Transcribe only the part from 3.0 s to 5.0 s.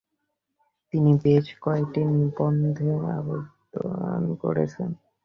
অবদান রেখেছিলেন।